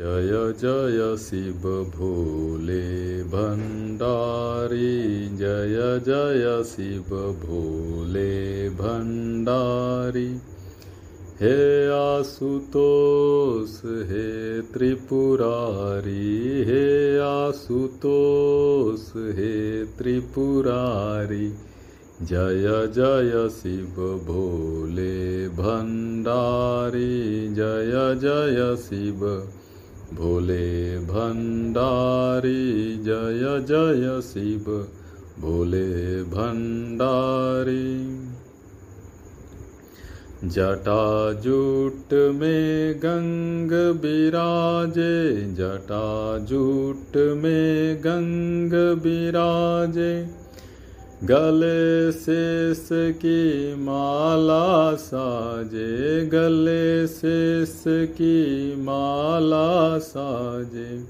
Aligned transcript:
जय 0.00 0.52
जय 0.60 1.16
शिव 1.16 1.88
भोले 1.96 3.22
भण्डारी 3.22 5.28
जय 5.28 6.00
जय 6.06 6.62
शिव 6.66 7.34
भोले 7.42 8.70
भण्डारी 8.70 10.40
हे 11.40 11.90
आशुतोष, 11.90 13.84
हे 13.84 14.60
त्रिपुरारी, 14.60 16.62
हे 16.62 17.18
आशुतोष, 17.18 19.16
हे 19.16 19.84
त्रिपुरारी, 19.84 21.52
जय 22.22 22.86
जय 22.86 23.48
शिव 23.50 24.24
भोले 24.26 25.48
भण्डारी 25.48 27.48
जय 27.48 28.14
जय 28.14 28.76
शिव 28.76 29.48
भोले 30.14 30.98
भंडारी, 30.98 32.96
जय 32.96 33.64
जय 33.68 34.20
शिव। 34.20 34.88
भोले 35.40 36.22
भण्डारी 36.22 38.18
जटाजूट 40.44 42.12
में 42.12 42.98
गंग 42.98 43.70
बिराजे 43.96 45.40
जटाजूट 45.54 47.16
में 47.16 48.00
गंग 48.00 48.96
बिराजे। 48.96 50.47
गले 51.24 52.12
शेष 52.12 52.88
की 52.92 53.74
माला 53.74 54.94
साजे, 54.94 56.26
गले 56.26 57.06
शेष 57.06 57.82
की 57.86 58.76
माला 58.76 59.98
साजे। 59.98 61.04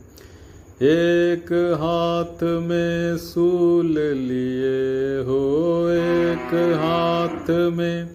एक 0.83 1.53
हाथ 1.53 2.43
में 2.43 3.17
सूल 3.17 3.99
लिए 3.99 5.23
हो, 5.23 5.89
एक 5.89 6.55
हाथ 6.55 7.51
में 7.51 8.11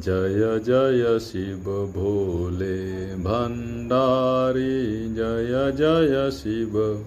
जय 0.00 0.60
जय 0.64 1.18
शिव 1.20 1.92
भोले 1.94 3.06
भण्डारी 3.14 5.08
जय 5.14 5.72
जय 5.76 6.30
शिव। 6.32 7.04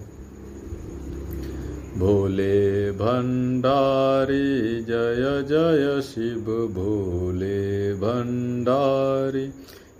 भोले 1.98 2.90
भण्डारी 2.90 4.80
जय 4.80 5.44
जय 5.48 6.00
शिव 6.02 6.68
भोले 6.74 7.94
भण्डारी 7.94 9.46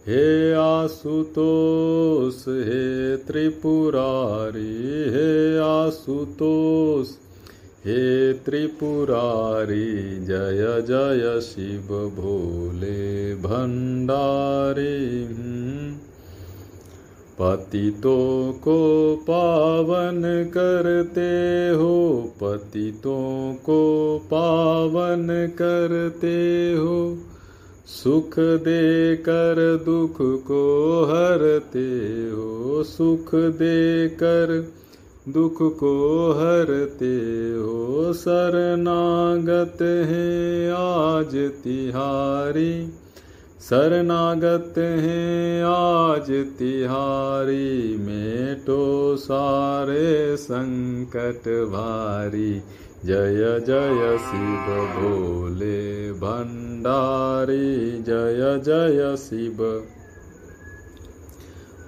हे 0.07 0.53
आशुतोष, 0.53 2.35
हे 2.49 3.17
त्रिपुरारी, 3.17 4.77
हे 5.11 5.59
आशुतोष 5.59 7.07
हे 7.87 8.33
त्रिपुरारी, 8.33 10.21
जय 10.21 10.83
जय 10.89 11.41
शिव 11.41 12.13
भोले 12.17 13.35
भण्डारी 13.35 15.25
पतितों 17.39 18.53
को 18.53 18.79
पावन 19.17 20.51
करते 20.55 21.69
हो, 21.79 22.33
पतितों 22.43 23.55
को 23.55 23.81
पावन 24.25 25.53
करते 25.59 26.73
हो। 26.79 27.19
सुख 27.87 28.35
दे 28.39 29.17
कर 29.17 29.83
दुख 29.85 30.17
को 30.21 31.05
हरते 31.05 31.99
हो, 32.31 32.83
सुख 32.83 33.35
दे 33.35 34.09
कर 34.09 34.80
दुख 35.33 35.59
को 35.63 35.93
हरते 36.33 37.17
हो 37.55 38.13
शरणागत 38.13 39.83
हैं 39.83 40.73
आज 40.73 41.37
तिहारी। 41.65 42.89
शरणागत 43.61 44.79
हैं 44.79 45.65
आज 45.65 46.31
तिहारी, 46.59 47.97
मेटो 48.01 49.17
सारे 49.17 50.37
संकट 50.37 51.49
भारी। 51.67 52.53
जय 53.05 53.61
जय 53.67 54.19
शिव 54.19 54.75
भोले 54.97 56.13
भंडारी, 56.13 58.03
जय 58.03 58.61
जय 58.65 59.17
शिव 59.19 59.87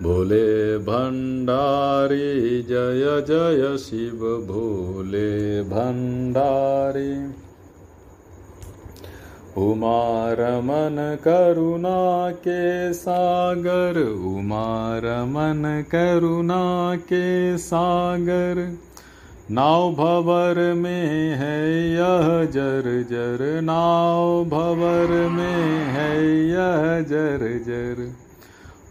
भोले 0.02 0.78
भंडारी, 0.78 2.62
जय 2.62 3.24
जय 3.28 3.76
शिव 3.78 4.16
भोले 4.48 5.62
भण्डारी 5.62 7.42
उमारमन 9.56 11.18
करुणा 11.24 12.30
के 12.30 12.92
सागर, 12.92 14.00
उमारमन 14.08 15.84
करुणा 15.90 16.96
के 16.96 17.58
सागर। 17.58 18.78
नाव 19.50 19.92
भवर 19.92 20.74
में 20.74 21.34
है 21.34 21.90
यह 21.90 22.44
जर 22.44 23.06
जर 23.10 23.60
नाव 23.62 24.44
भवर 24.44 25.28
में 25.28 25.84
है 25.94 26.36
यह 26.48 27.00
जर 27.00 27.62
जर। 27.66 28.12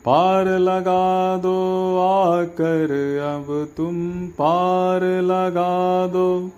पार 0.06 0.48
लगा 0.48 1.38
दो 1.38 1.58
आकर, 2.00 2.92
अब 3.20 3.68
तुम 3.78 4.28
पार 4.28 5.02
लगा 5.04 6.08
दो 6.08 6.52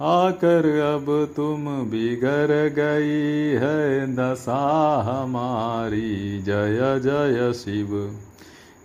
आकर, 0.00 0.66
अब 0.94 1.32
तुम 1.36 1.64
बिगड़ 1.66 2.68
गई 2.68 3.50
है 3.60 4.06
दशा 4.16 4.62
हमारी। 5.02 6.42
जय 6.42 7.00
जय 7.04 7.52
शिव, 7.52 8.16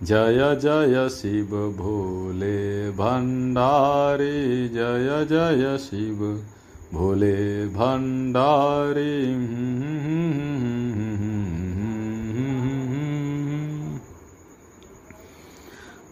जय 0.02 0.58
जय 0.62 1.08
शिव, 1.08 1.74
भोले 1.78 2.90
भंडारी। 2.90 4.68
जय 4.68 5.26
जय 5.30 5.78
शिव, 5.78 6.42
भोले 6.94 7.66
भण्डारी 7.66 9.20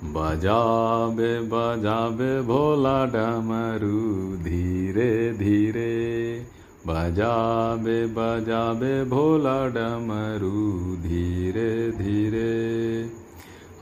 बजाबे 0.08 1.40
बजाबे 1.40 2.42
भोला 2.42 3.04
डमरू, 3.06 4.36
धीरे 4.36 5.32
धीरे। 5.32 6.42
बजाबे 6.86 8.06
बजाबे 8.06 9.04
भोला 9.04 9.68
डमरू, 9.68 10.96
धीरे 10.96 11.90
धीरे। 11.90 12.58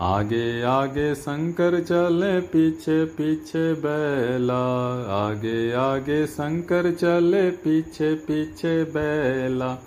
आगे 0.01 0.63
आगे 0.63 1.15
शंकर 1.15 1.81
चले, 1.81 2.41
पीछे 2.41 3.05
पीछे 3.05 3.75
बैला। 3.75 4.93
आगे 5.27 5.73
आगे 5.73 6.27
शंकर 6.27 6.95
चले, 6.95 7.51
पीछे 7.51 8.15
पीछे 8.15 8.85
बैला। 8.85 9.79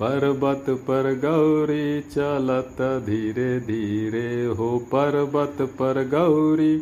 पर्वत 0.00 0.64
पर 0.70 1.14
गौरी 1.24 2.00
चलत 2.00 2.76
धीरे 3.06 3.60
धीरे 3.60 4.44
हो। 4.44 4.78
पर्वत 4.78 5.56
पर 5.60 6.08
गौरी 6.08 6.78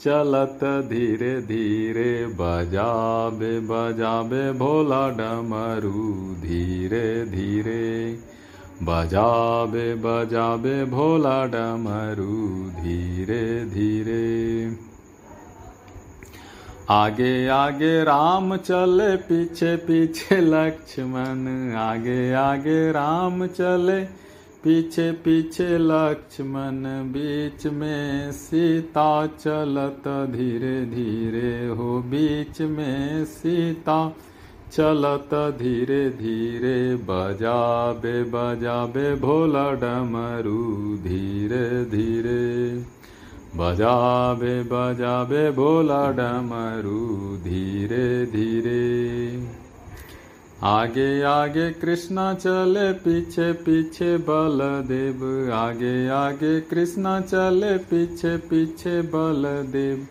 चलत 0.00 0.60
धीरे 0.64 1.40
धीरे, 1.40 2.26
बजाबे 2.26 3.60
बजाबे 3.60 4.52
भोला 4.52 5.08
डमरू 5.10 6.34
धीरे 6.34 7.24
धीरे। 7.24 8.18
बजाबे 8.82 9.94
बजाबे 9.94 10.84
भोला 10.84 11.46
डमरू 11.46 12.70
धीरे 12.70 13.64
धीरे। 13.64 14.89
आगे 16.90 17.48
आगे 17.48 18.04
राम 18.04 18.56
चले, 18.56 19.16
पीछे 19.16 19.76
पीछे 19.76 20.40
लक्ष्मण। 20.40 21.72
आगे 21.74 22.32
आगे 22.32 22.92
राम 22.92 23.46
चले, 23.46 24.04
पीछे 24.64 25.12
पीछे 25.12 25.78
लक्ष्मण। 25.78 26.82
बीच 27.12 27.66
में 27.66 28.32
सीता 28.32 29.26
चलत 29.26 30.28
धीरे 30.30 30.84
धीरे 30.86 31.66
हो। 31.66 31.98
बीच 31.98 32.60
में 32.60 33.24
सीता 33.24 34.16
चलत 34.72 35.34
धीरे 35.34 36.10
धीरे। 36.10 36.96
बजाबे 36.96 38.22
बजाबे 38.22 39.14
भोला 39.14 39.72
डमरू 39.72 40.96
धीरे 40.96 41.84
धीरे। 41.84 42.99
बजाबे 43.56 44.62
बजाबे 44.62 45.50
भोला 45.50 46.10
डमरू, 46.10 47.36
धीरे 47.36 48.26
धीरे। 48.26 49.48
आगे 50.62 51.22
आगे 51.22 51.70
कृष्णा 51.70 52.34
चले, 52.34 52.92
पीछे 52.92 53.52
पीछे 53.52 54.16
बलदेव। 54.16 55.50
आगे 55.52 56.08
आगे 56.08 56.60
कृष्णा 56.60 57.20
चले, 57.20 57.78
पीछे 57.78 58.36
पीछे 58.36 59.02
बलदेव। 59.02 60.06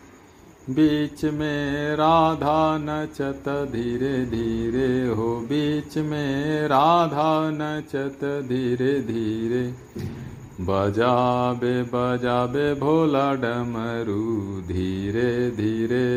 बीच 0.70 1.24
में 1.24 1.92
राधा 1.92 2.78
नचत, 2.78 3.68
धीरे 3.72 4.26
धीरे 4.26 5.08
हो। 5.08 5.36
बीच 5.40 5.98
में 5.98 6.62
राधा 6.62 7.50
नचत, 7.50 8.46
धीरे 8.48 9.00
धीरे। 9.00 9.74
बजाबे 10.60 11.82
बजाबे 11.82 12.74
भोला 12.74 13.34
डमरू, 13.34 14.60
धीरे 14.60 15.50
धीरे। 15.50 16.10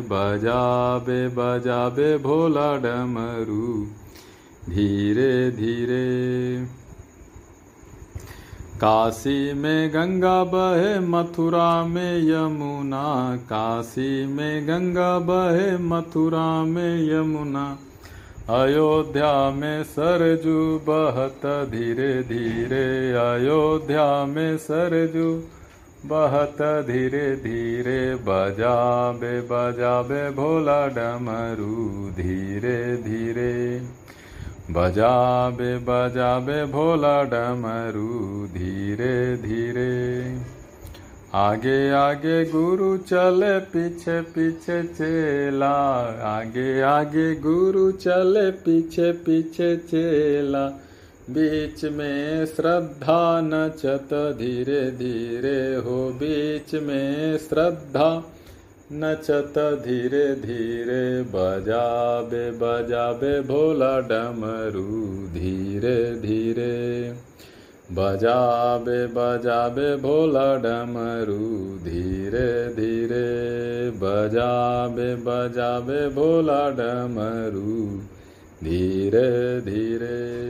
बजाबे 0.00 1.28
बजाबे 1.28 2.18
भोला 2.18 2.76
डमरू, 2.76 3.86
धीरे 4.70 5.50
धीरे। 5.50 6.06
काशी 8.76 9.52
में 9.52 9.90
गंगा 9.90 10.44
बहे, 10.44 11.00
मथुरा 11.00 11.84
में 11.84 12.22
यमुना। 12.22 13.36
काशी 13.36 14.26
में 14.26 14.68
गंगा 14.68 15.18
बहे, 15.18 15.78
मथुरा 15.78 16.64
में 16.64 17.10
यमुना। 17.10 17.78
अयोध्या 18.50 19.50
में 19.50 19.84
सरजू 19.84 20.78
बहत 20.78 21.46
धीरे 21.70 22.22
धीरे, 22.22 23.12
अयोध्या 23.12 24.24
में 24.24 24.56
सरजू 24.56 25.42
बहत 26.06 26.86
धीरे 26.86 27.36
धीरे, 27.36 28.14
बजाबे 28.14 29.40
बजाबे 29.40 30.30
भोला 30.30 30.86
डमरू 30.86 32.10
धीरे 32.10 32.96
धीरे। 32.96 33.82
बजाबे 34.70 35.78
बजाबे 35.78 36.64
भोला 36.64 37.22
डमरू 37.22 38.46
धीरे 38.46 39.36
धीरे। 39.36 40.55
आगे 41.36 41.90
आगे 41.90 42.44
गुरु 42.44 42.96
चले, 42.96 43.58
पीछे 43.58 44.20
पीछे 44.20 44.82
चेला। 44.82 45.72
आगे 46.22 46.80
आगे 46.80 47.34
गुरु 47.34 47.92
चले, 47.92 48.50
पीछे 48.50 49.12
पीछे 49.12 49.76
चेला। 49.76 50.66
बीच 51.30 51.84
में 51.84 52.46
श्रद्धा 52.46 53.40
नचत 53.40 54.08
धीरे 54.12 54.90
धीरे 54.90 55.74
हो। 55.74 56.10
बीच 56.10 56.74
में 56.74 57.38
श्रद्धा 57.38 58.34
नचत 58.92 59.54
धीरे 59.58 60.34
धीरे। 60.34 61.22
बजाबे 61.22 62.50
बजाबे 62.50 63.40
भोला 63.40 64.00
डमरू। 64.00 65.28
धीरे 65.34 66.14
धीरे। 66.14 67.12
बजाबे 67.92 69.06
बजाबे 69.06 69.96
भोला 69.96 70.56
डमरू 70.56 71.78
धीरे 71.84 72.74
धीरे। 72.74 73.56
बजाबे 73.90 75.16
बजाबे 75.16 76.08
भोला 76.08 76.70
डमरू 76.70 78.02
धीरे 78.64 79.60
धीरे। 79.60 80.46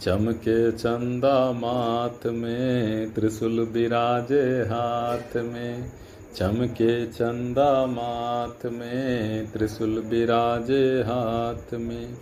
चमके 0.00 0.72
चंदा 0.72 1.52
माथ 1.52 2.26
में, 2.26 3.14
त्रिशूल 3.14 3.60
विराजे 3.60 4.44
हाथ 4.44 5.36
में। 5.36 5.92
चमके 6.36 7.06
चंदा 7.06 7.86
माथ 7.86 8.66
में, 8.66 9.52
त्रिशूल 9.52 9.98
विराजे 9.98 11.02
हाथ 11.06 11.74
में। 11.74 12.14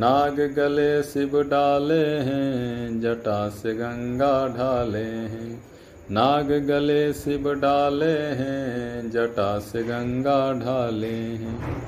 नाग 0.00 0.40
गले 0.56 1.02
शिव 1.02 1.42
डाले 1.42 2.04
हैं, 2.04 3.00
जटा 3.00 3.48
से 3.48 3.74
गंगा 3.74 4.48
ढाले 4.48 4.98
हैं। 4.98 5.62
नाग 6.10 6.52
गले 6.52 7.12
शिव 7.12 7.54
डाले 7.54 8.12
हैं, 8.14 9.10
जटा 9.10 9.58
से 9.58 9.82
गंगा 9.82 10.52
ढाले 10.52 11.06
हैं। 11.06 11.82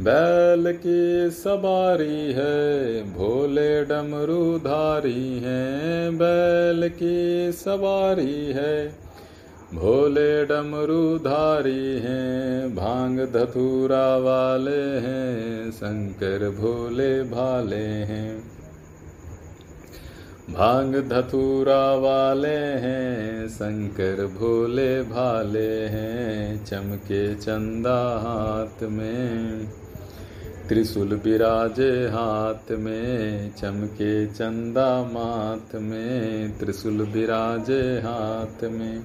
बैल 0.00 0.72
की 0.72 1.30
सवारी 1.30 2.32
है, 2.32 3.02
भोले 3.02 3.84
डमरू 3.84 4.58
धारी 4.58 5.38
हैं। 5.38 6.18
बैल 6.18 6.88
की 6.88 7.52
सवारी 7.52 8.46
है 8.46 9.09
भोले 9.74 10.44
डमरू 10.44 11.18
धारी 11.18 11.98
हैं, 11.98 12.74
भाँग 12.74 13.20
धतूरा 13.20 14.16
वाले 14.16 14.98
हैं, 14.98 15.70
शंकर 15.70 16.50
भोले 16.50 17.22
भाले 17.22 17.84
हैं। 17.84 18.42
भाँग 20.50 21.08
धतूरा 21.08 21.94
वाले 21.94 22.56
हैं, 22.56 23.48
शंकर 23.48 24.26
भोले 24.26 25.02
भाले 25.02 25.84
हैं, 25.86 26.64
चमके 26.64 27.34
चंदा 27.34 28.18
हाथ 28.22 28.88
में। 28.88 29.68
त्रिशूल 30.68 31.20
विराजे 31.24 32.06
हाथ 32.06 32.70
में, 32.70 33.54
चमके 33.54 34.26
चंदा 34.26 35.04
माथ 35.04 35.74
में, 35.74 36.58
त्रिशूल 36.58 37.02
विराजे 37.02 37.82
हाथ 37.82 38.64
में। 38.64 39.02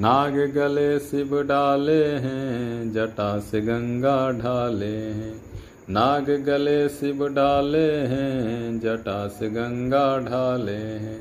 नाग 0.00 0.34
गले 0.54 0.98
शिव 0.98 1.42
डाले 1.42 2.04
हैं, 2.04 2.92
जटा 2.92 3.38
से 3.38 3.60
गंगा 3.60 4.30
ढाले 4.30 4.96
हैं। 4.96 5.42
नाग 5.90 6.30
गले 6.46 6.88
शिव 6.88 7.28
डाले 7.28 7.90
हैं, 7.90 8.80
जटा 8.80 9.28
से 9.28 9.48
गंगा 9.50 10.18
ढाले 10.18 10.72
हैं। 10.72 11.20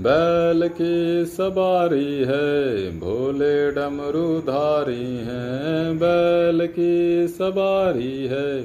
बैल 0.00 0.68
की 0.68 1.24
सवारी 1.26 2.24
है, 2.24 2.90
भोले 3.00 3.70
डमरू 3.70 4.38
धारी 4.38 5.16
हैं। 5.16 5.98
बैल 5.98 6.66
की 6.66 7.28
सवारी 7.28 8.26
है, 8.26 8.62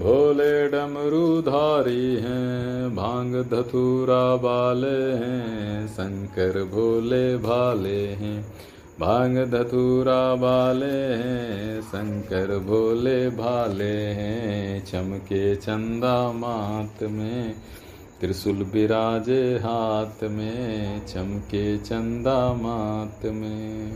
भोले 0.00 0.68
डमरू 0.68 1.40
धारी 1.40 2.16
हैं। 2.16 2.96
भाँग 2.96 3.36
धतूरा 3.52 4.34
वाले 4.34 5.12
हैं, 5.12 5.88
शंकर 5.88 6.64
भोले 6.64 7.36
भाले 7.36 8.06
हैं। 8.06 8.68
भाँग 9.00 9.38
धतूरा 9.50 10.34
वाले 10.34 11.14
हैं, 11.14 11.82
शंकर 11.82 12.58
भोले 12.58 13.30
भाले 13.30 13.96
हैं, 13.96 14.84
चमके 14.84 15.56
चंदा 15.56 16.32
मात 16.32 17.02
में, 17.02 17.54
त्रिशूल 18.20 18.56
विराजे 18.56 19.56
हाथ 19.56 20.24
में, 20.24 21.06
चमके 21.06 21.78
चंदा 21.78 22.54
मात 22.54 23.20
में। 23.24 23.92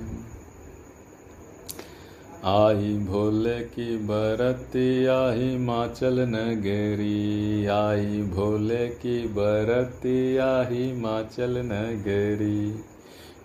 आई 2.45 2.99
भोले 2.99 3.61
की 3.61 3.97
बरती 3.97 5.07
आई 5.07 5.59
माचल 5.59 6.21
नगरी 6.21 7.67
आई 7.67 8.23
भोले 8.23 8.89
की 8.89 9.29
बरती 9.29 10.37
आई 10.37 10.93
माचल 10.97 11.59
नगरी। 11.59 12.92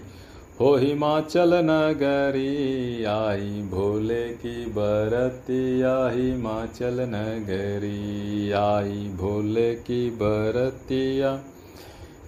हो 0.60 0.76
हिमाचल 0.76 1.54
नगरी, 1.54 3.04
आई 3.04 3.62
भोले 3.72 4.30
की 4.30 4.66
बरतिया 4.66 6.10
हिमाचल 6.10 7.02
नगरी, 7.02 8.52
आई 8.52 9.10
भोले 9.10 9.76
की 9.76 10.10
बरतिया 10.10 11.40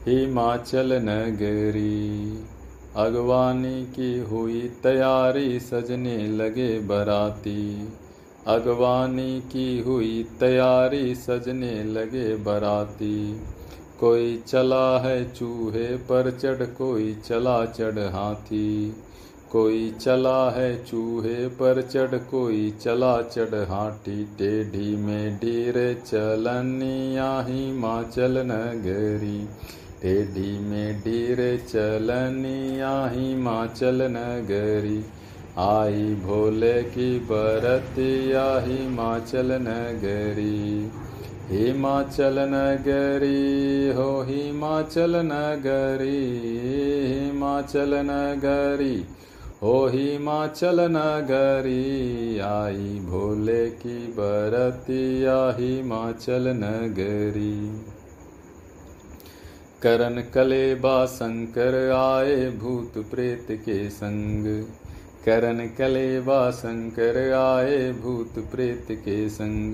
हिमाचल 0.08 0.94
नगरी। 0.94 2.44
अगवानी 2.96 3.86
की 3.86 4.20
हुई 4.20 4.72
तैयारी, 4.84 5.60
सजने 5.60 6.28
लगे 6.28 6.80
बराती। 6.80 7.88
अगवानी 8.48 9.40
की 9.42 9.80
हुई 9.80 10.26
तैयारी 10.40 11.16
सजने 11.16 11.84
लगे 11.84 12.36
बराती। 12.36 13.40
कोई 14.00 14.44
चला 14.48 15.00
है 15.00 15.34
चूहे 15.34 15.88
पर 16.08 16.30
चढ़, 16.32 16.66
कोई 16.78 17.16
चला 17.26 17.66
चढ़ 17.66 18.00
हाथी। 18.00 18.96
कोई 19.52 19.92
चला 19.92 20.50
है 20.50 20.70
चूहे 20.86 21.48
पर 21.48 21.82
चढ़, 21.82 22.16
कोई 22.32 22.72
चला 22.82 23.22
चढ़ 23.22 23.56
हाथी। 23.70 24.24
टेढ़ी 24.38 24.96
में 24.96 25.36
डीरे 25.36 25.94
चलनिया 26.06 27.30
हिमाचल 27.48 28.38
नगरी 28.46 29.38
टेढ़ी 30.02 30.58
में 30.60 31.00
डीरे 31.00 31.58
चलनिया 31.58 32.92
हिमाचल 33.08 34.02
नगरी 34.12 35.00
आई 35.60 36.16
भोले 36.16 36.84
की 36.84 37.20
बरतिया 37.20 38.60
हिमाचल 38.60 39.52
नगरी। 39.52 40.92
हिमाचल 41.50 42.36
नगरी, 42.40 43.92
हो 43.96 44.22
हिमाचल 44.22 45.16
नगरी 45.16 46.28
हिमाचल 47.08 47.94
नगरी, 47.94 49.06
हो 49.64 49.88
हिमाचल 49.88 50.82
नगरी। 50.82 52.40
आई 52.40 53.00
भोले 53.00 53.70
की 53.70 54.08
बरतिया 54.08 55.56
हिमाचल 55.60 56.48
नगरी। 56.48 57.82
करण 59.82 60.22
कलेबा, 60.22 61.06
शंकर 61.06 61.92
आए 61.92 62.50
भूत 62.50 63.06
प्रेत 63.12 63.48
के 63.52 63.90
संग। 63.90 64.66
करण 65.28 65.68
कलेबा 65.78 66.52
शंकर 66.52 67.18
आए 67.34 67.92
भूत 67.92 68.40
प्रेत 68.52 68.88
के 68.92 69.30
संग। 69.30 69.74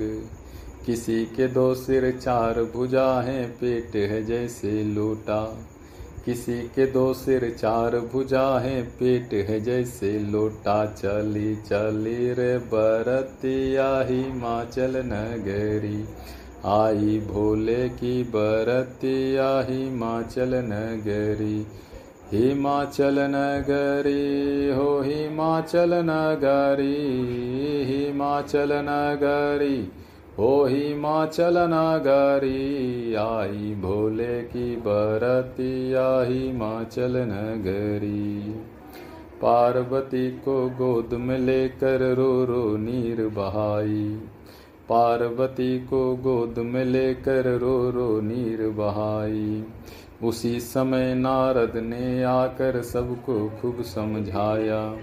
किसी 0.86 1.26
के 1.26 1.48
दो 1.48 1.76
सिर 1.76 2.12
चार 2.12 2.64
भुजा 2.64 3.22
है, 3.22 3.48
पेट 3.48 3.96
है 3.96 4.24
जैसे 4.26 4.84
लोटा। 4.84 5.58
किसी 6.26 6.54
के 6.54 6.86
दो 6.86 7.14
सिर 7.14 7.56
चार 7.60 8.00
भुजा 8.00 8.60
है, 8.60 8.84
पेट 8.84 9.34
है 9.34 9.60
जैसे 9.62 10.20
लोटा। 10.20 10.86
चली 10.86 11.56
चली 11.56 12.34
रे 12.34 12.58
बरतिया 12.58 14.02
हिमाचल 14.02 14.98
नगरी। 15.06 16.04
आई 16.66 17.20
भोले 17.20 17.90
की 17.90 18.24
बरतिया 18.24 19.50
हिमाचल 19.70 20.56
नगरी। 20.56 21.68
हिमाचल 22.34 23.18
नगरी 23.20 24.70
हो 24.76 25.02
हिमाचल 25.02 25.94
नगरी 25.94 26.96
हिमाचल 27.86 28.70
नगरी 28.74 29.78
हो 30.38 30.66
हिमाचल 30.66 31.58
नगरी 31.58 33.16
आई 33.16 33.76
भोले 33.76 34.42
की 34.42 34.76
बरतिया 34.76 36.08
हिमाचल 36.22 37.18
नगरी 37.18 38.56
पार्वती 39.42 40.30
को 40.32 40.70
गोद 40.70 41.14
में 41.14 41.38
लेकर 41.40 42.02
रो 42.16 42.46
रो 42.46 42.78
नीर 42.78 43.28
बहाई। 43.28 44.20
पार्वती 44.90 45.80
को 45.80 46.16
गोद 46.16 46.60
में 46.60 46.86
लेकर 46.86 47.46
रो 47.60 47.90
रो 47.90 48.22
नीर 48.22 48.70
बहाई। 48.70 49.64
उसी 50.24 50.60
समय 50.60 51.14
नारद 51.16 51.74
ने 51.76 52.24
आकर 52.24 52.82
सबको 52.82 53.50
खूब 53.62 53.82
समझाया। 53.82 54.96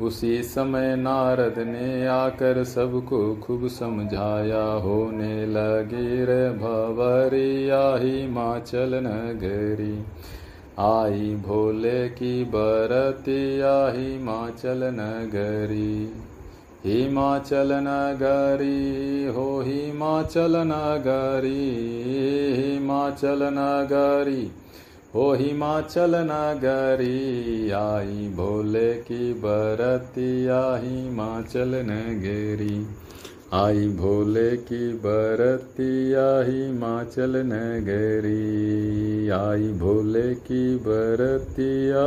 उसी 0.00 0.42
समय 0.42 0.96
नारद 0.96 1.58
ने 1.58 2.06
आकर 2.06 2.64
सबको 2.64 3.36
खूब 3.36 3.68
समझाया। 3.68 4.62
होने 4.62 5.46
लगी 5.46 6.24
रे 6.24 6.50
भवरिया 6.50 7.96
हिमाचल 7.96 8.94
नगरी 8.94 10.04
आई 10.80 11.34
भोले 11.34 12.08
की 12.08 12.44
बरतिया 12.44 13.74
हिमाचल 13.88 14.84
नगरी 14.84 16.12
हिमाचल 16.84 17.72
नगरी 17.84 19.26
हो 19.36 19.46
हिमाचल 19.66 20.56
नगरी 20.66 21.64
हिमाचल 22.58 23.42
नगरी 23.54 24.44
हो 25.14 25.32
हिमाचल 25.40 26.14
नगरी 26.28 27.70
आई 27.78 28.28
भोले 28.36 28.92
की 29.08 29.32
बरतिया 29.44 30.60
हिमाचल 30.84 31.74
नगरी 31.90 32.78
आई 33.58 33.88
भोले 33.98 34.50
की 34.70 34.92
बरतिया 35.04 36.28
हिमाचल 36.48 37.36
नगरी 37.52 39.28
आई 39.40 39.72
भोले 39.80 40.28
की 40.48 40.64
बरतिया 40.86 42.06